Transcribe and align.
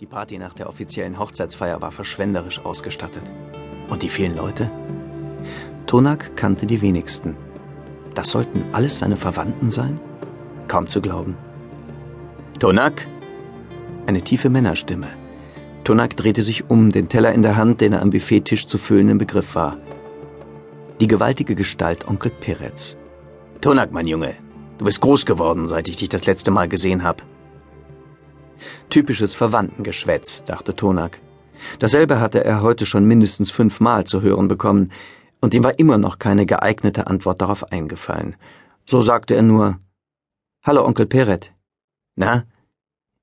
Die 0.00 0.06
Party 0.06 0.36
nach 0.36 0.52
der 0.52 0.68
offiziellen 0.68 1.18
Hochzeitsfeier 1.18 1.80
war 1.80 1.90
verschwenderisch 1.90 2.62
ausgestattet. 2.62 3.22
Und 3.88 4.02
die 4.02 4.10
vielen 4.10 4.36
Leute? 4.36 4.70
Tonak 5.86 6.36
kannte 6.36 6.66
die 6.66 6.82
wenigsten. 6.82 7.34
Das 8.14 8.28
sollten 8.28 8.62
alles 8.72 8.98
seine 8.98 9.16
Verwandten 9.16 9.70
sein? 9.70 9.98
Kaum 10.68 10.86
zu 10.86 11.00
glauben. 11.00 11.34
Tonak? 12.58 13.06
Eine 14.06 14.20
tiefe 14.20 14.50
Männerstimme. 14.50 15.08
Tonak 15.84 16.14
drehte 16.14 16.42
sich 16.42 16.68
um, 16.68 16.90
den 16.90 17.08
Teller 17.08 17.32
in 17.32 17.40
der 17.40 17.56
Hand, 17.56 17.80
den 17.80 17.94
er 17.94 18.02
am 18.02 18.10
Buffettisch 18.10 18.66
zu 18.66 18.76
füllen 18.76 19.08
im 19.08 19.16
Begriff 19.16 19.54
war. 19.54 19.78
Die 21.00 21.08
gewaltige 21.08 21.54
Gestalt 21.54 22.06
Onkel 22.06 22.32
Peretz. 22.32 22.98
Tonak, 23.62 23.92
mein 23.92 24.06
Junge, 24.06 24.34
du 24.76 24.84
bist 24.84 25.00
groß 25.00 25.24
geworden, 25.24 25.68
seit 25.68 25.88
ich 25.88 25.96
dich 25.96 26.10
das 26.10 26.26
letzte 26.26 26.50
Mal 26.50 26.68
gesehen 26.68 27.02
habe. 27.02 27.22
Typisches 28.90 29.34
Verwandtengeschwätz, 29.34 30.44
dachte 30.44 30.74
Tonak. 30.74 31.20
Dasselbe 31.78 32.20
hatte 32.20 32.44
er 32.44 32.62
heute 32.62 32.86
schon 32.86 33.04
mindestens 33.06 33.50
fünfmal 33.50 34.04
zu 34.04 34.22
hören 34.22 34.48
bekommen, 34.48 34.92
und 35.40 35.54
ihm 35.54 35.64
war 35.64 35.78
immer 35.78 35.98
noch 35.98 36.18
keine 36.18 36.46
geeignete 36.46 37.06
Antwort 37.06 37.40
darauf 37.40 37.70
eingefallen. 37.70 38.36
So 38.86 39.02
sagte 39.02 39.34
er 39.34 39.42
nur 39.42 39.78
Hallo, 40.62 40.84
Onkel 40.84 41.06
Peret. 41.06 41.52
Na? 42.16 42.44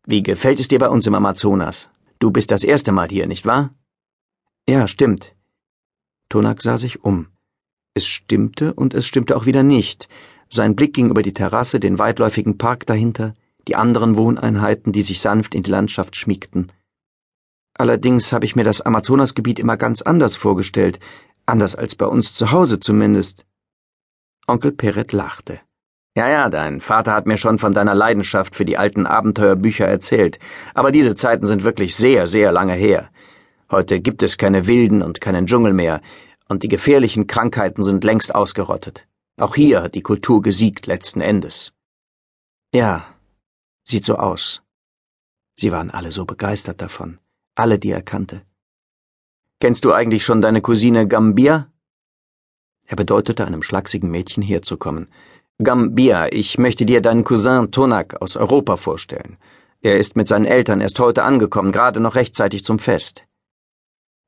Wie 0.05 0.23
gefällt 0.23 0.59
es 0.59 0.67
dir 0.67 0.79
bei 0.79 0.89
uns 0.89 1.07
im 1.07 1.15
Amazonas? 1.15 1.89
Du 2.19 2.31
bist 2.31 2.51
das 2.51 2.63
erste 2.63 2.91
Mal 2.91 3.09
hier, 3.09 3.27
nicht 3.27 3.45
wahr? 3.45 3.71
Ja, 4.67 4.87
stimmt. 4.87 5.35
Tonak 6.29 6.61
sah 6.61 6.77
sich 6.77 7.03
um. 7.03 7.27
Es 7.93 8.05
stimmte 8.05 8.73
und 8.73 8.93
es 8.93 9.05
stimmte 9.05 9.35
auch 9.35 9.45
wieder 9.45 9.63
nicht. 9.63 10.07
Sein 10.49 10.75
Blick 10.75 10.93
ging 10.93 11.09
über 11.09 11.21
die 11.21 11.33
Terrasse, 11.33 11.79
den 11.79 11.99
weitläufigen 11.99 12.57
Park 12.57 12.85
dahinter, 12.85 13.33
die 13.67 13.75
anderen 13.75 14.17
Wohneinheiten, 14.17 14.91
die 14.91 15.01
sich 15.01 15.21
sanft 15.21 15.55
in 15.55 15.63
die 15.63 15.71
Landschaft 15.71 16.15
schmiegten. 16.15 16.71
Allerdings 17.75 18.31
habe 18.33 18.45
ich 18.45 18.55
mir 18.55 18.63
das 18.63 18.81
Amazonasgebiet 18.81 19.59
immer 19.59 19.77
ganz 19.77 20.01
anders 20.01 20.35
vorgestellt, 20.35 20.99
anders 21.45 21.75
als 21.75 21.95
bei 21.95 22.05
uns 22.05 22.33
zu 22.33 22.51
Hause 22.51 22.79
zumindest. 22.79 23.45
Onkel 24.47 24.71
Peret 24.71 25.11
lachte. 25.13 25.59
Ja, 26.15 26.29
ja, 26.29 26.49
dein 26.49 26.79
Vater 26.79 27.13
hat 27.13 27.25
mir 27.25 27.37
schon 27.37 27.57
von 27.57 27.73
deiner 27.73 27.95
Leidenschaft 27.95 28.55
für 28.55 28.65
die 28.65 28.77
alten 28.77 29.07
Abenteuerbücher 29.07 29.87
erzählt, 29.87 30.37
aber 30.75 30.91
diese 30.91 31.15
Zeiten 31.15 31.47
sind 31.47 31.63
wirklich 31.63 31.95
sehr, 31.95 32.27
sehr 32.27 32.51
lange 32.51 32.73
her. 32.73 33.09
Heute 33.71 33.99
gibt 33.99 34.21
es 34.21 34.37
keine 34.37 34.67
Wilden 34.67 35.01
und 35.01 35.21
keinen 35.21 35.47
Dschungel 35.47 35.73
mehr, 35.73 36.01
und 36.47 36.61
die 36.61 36.67
gefährlichen 36.67 37.25
Krankheiten 37.25 37.81
sind 37.83 38.03
längst 38.03 38.35
ausgerottet. 38.35 39.07
Auch 39.37 39.55
hier 39.55 39.81
hat 39.81 39.95
die 39.95 40.03
Kultur 40.03 40.43
gesiegt 40.43 40.85
letzten 40.85 41.21
Endes. 41.21 41.73
Ja, 42.75 43.07
Sieht 43.85 44.05
so 44.05 44.15
aus. 44.15 44.61
Sie 45.55 45.71
waren 45.71 45.91
alle 45.91 46.11
so 46.11 46.25
begeistert 46.25 46.81
davon, 46.81 47.19
alle, 47.55 47.77
die 47.79 47.91
er 47.91 48.01
kannte. 48.01 48.41
Kennst 49.59 49.85
du 49.85 49.93
eigentlich 49.93 50.25
schon 50.25 50.41
deine 50.41 50.61
Cousine 50.61 51.07
Gambia? 51.07 51.71
Er 52.85 52.95
bedeutete 52.95 53.45
einem 53.45 53.61
schlachsigen 53.61 54.09
Mädchen 54.09 54.43
herzukommen. 54.43 55.09
Gambia, 55.61 56.27
ich 56.31 56.57
möchte 56.57 56.85
dir 56.85 57.01
deinen 57.01 57.23
Cousin 57.23 57.71
Tonak 57.71 58.21
aus 58.21 58.35
Europa 58.35 58.75
vorstellen. 58.75 59.37
Er 59.81 59.97
ist 59.97 60.15
mit 60.15 60.27
seinen 60.27 60.45
Eltern 60.45 60.81
erst 60.81 60.99
heute 60.99 61.23
angekommen, 61.23 61.71
gerade 61.71 61.99
noch 61.99 62.15
rechtzeitig 62.15 62.63
zum 62.63 62.79
Fest. 62.79 63.23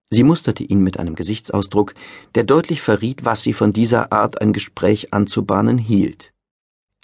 Sie 0.10 0.24
musterte 0.24 0.64
ihn 0.64 0.82
mit 0.82 1.00
einem 1.00 1.16
Gesichtsausdruck, 1.16 1.94
der 2.36 2.44
deutlich 2.44 2.82
verriet, 2.82 3.26
was 3.26 3.42
sie 3.42 3.54
von 3.54 3.74
dieser 3.74 4.12
Art 4.12 4.42
ein 4.42 4.54
Gespräch 4.54 5.14
anzubahnen 5.14 5.78
hielt. 5.78 6.34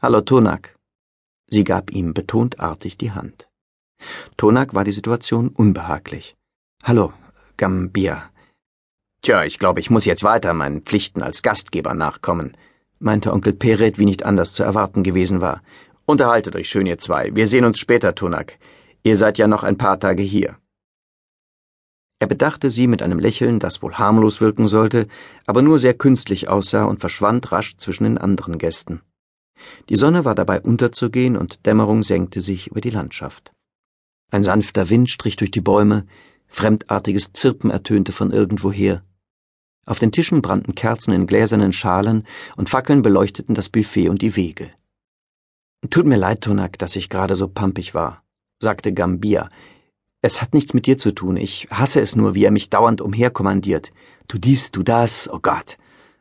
Hallo 0.02 0.22
Tonak. 0.22 0.78
Sie 1.54 1.66
gab 1.66 1.92
ihm 1.92 2.14
betontartig 2.14 2.98
die 2.98 3.12
Hand. 3.12 3.50
Tonak 4.38 4.74
war 4.74 4.86
die 4.86 4.94
Situation 4.94 5.50
unbehaglich. 5.50 6.38
Hallo, 6.82 7.12
Gambia. 7.58 8.32
Tja, 9.22 9.44
ich 9.44 9.60
glaube, 9.60 9.82
ich 9.82 9.90
muss 9.90 10.06
jetzt 10.06 10.24
weiter 10.24 10.54
meinen 10.54 10.82
Pflichten 10.82 11.22
als 11.22 11.42
Gastgeber 11.42 11.94
nachkommen, 11.94 12.56
meinte 13.00 13.34
Onkel 13.34 13.54
Peret, 13.54 14.00
wie 14.00 14.06
nicht 14.06 14.24
anders 14.24 14.54
zu 14.54 14.64
erwarten 14.64 15.04
gewesen 15.04 15.42
war. 15.42 15.62
Unterhaltet 16.06 16.56
euch 16.56 16.70
schön, 16.70 16.88
ihr 16.88 16.98
zwei. 16.98 17.36
Wir 17.36 17.48
sehen 17.48 17.66
uns 17.66 17.80
später, 17.80 18.16
Tonak. 18.16 18.58
Ihr 19.04 19.18
seid 19.18 19.38
ja 19.38 19.48
noch 19.48 19.64
ein 19.64 19.78
paar 19.78 20.00
Tage 20.00 20.24
hier. 20.24 20.58
Er 22.20 22.28
bedachte 22.28 22.70
sie 22.70 22.88
mit 22.88 23.02
einem 23.02 23.20
Lächeln, 23.20 23.60
das 23.60 23.82
wohl 23.82 23.96
harmlos 23.96 24.40
wirken 24.40 24.68
sollte, 24.68 25.08
aber 25.46 25.62
nur 25.62 25.80
sehr 25.80 25.96
künstlich 25.96 26.48
aussah 26.48 26.86
und 26.86 27.00
verschwand 27.00 27.52
rasch 27.52 27.76
zwischen 27.78 28.06
den 28.06 28.18
anderen 28.18 28.58
Gästen. 28.58 29.02
Die 29.90 29.96
Sonne 29.96 30.26
war 30.26 30.36
dabei 30.36 30.62
unterzugehen 30.62 31.38
und 31.38 31.66
Dämmerung 31.66 32.04
senkte 32.04 32.42
sich 32.42 32.68
über 32.68 32.82
die 32.82 32.90
Landschaft. 32.90 33.52
Ein 34.32 34.44
sanfter 34.44 34.90
Wind 34.90 35.10
strich 35.10 35.36
durch 35.36 35.52
die 35.52 35.62
Bäume, 35.62 36.06
fremdartiges 36.48 37.34
Zirpen 37.34 37.70
ertönte 37.70 38.12
von 38.12 38.32
irgendwoher. 38.32 39.04
Auf 39.86 40.00
den 40.00 40.12
Tischen 40.12 40.42
brannten 40.42 40.76
Kerzen 40.76 41.12
in 41.12 41.28
gläsernen 41.28 41.74
Schalen 41.74 42.26
und 42.56 42.70
Fackeln 42.70 43.02
beleuchteten 43.02 43.56
das 43.56 43.70
Buffet 43.70 44.10
und 44.10 44.22
die 44.22 44.36
Wege. 44.36 44.70
Tut 45.90 46.06
mir 46.06 46.18
leid, 46.18 46.42
Tonak, 46.42 46.78
dass 46.78 46.96
ich 46.96 47.10
gerade 47.10 47.36
so 47.36 47.48
pampig 47.48 47.94
war, 47.94 48.24
sagte 48.60 48.94
Gambia. 48.94 49.50
Es 50.22 50.42
hat 50.42 50.54
nichts 50.54 50.76
mit 50.76 50.86
dir 50.86 51.00
zu 51.00 51.12
tun. 51.12 51.36
Ich 51.36 51.68
hasse 51.72 52.00
es 52.00 52.16
nur, 52.16 52.36
wie 52.36 52.46
er 52.46 52.52
mich 52.52 52.70
dauernd 52.70 53.02
umherkommandiert. 53.02 53.92
Du 54.28 54.38
dies, 54.38 54.72
du 54.72 54.84
das, 54.84 55.28
oh 55.34 55.40
Gott. 55.42 55.80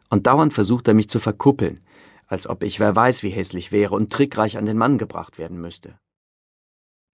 Und 0.08 0.26
dauernd 0.26 0.54
versucht 0.54 0.88
er 0.88 0.94
mich 0.94 1.10
zu 1.10 1.20
verkuppeln 1.20 1.80
als 2.30 2.46
ob 2.46 2.62
ich 2.62 2.78
wer 2.78 2.94
weiß 2.94 3.24
wie 3.24 3.30
hässlich 3.30 3.72
wäre 3.72 3.94
und 3.94 4.12
trickreich 4.12 4.56
an 4.56 4.64
den 4.64 4.78
Mann 4.78 4.98
gebracht 4.98 5.36
werden 5.36 5.60
müsste. 5.60 5.98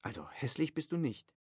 Also 0.03 0.29
hässlich 0.31 0.75
bist 0.75 0.93
du 0.93 0.99
nicht. 0.99 1.33